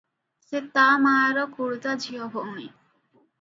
[0.45, 2.67] ସେ ତା ମାଆର ଖୁଡୁତା ଝିଅ ଭଉଣୀ।